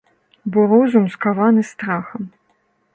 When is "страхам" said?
1.75-2.23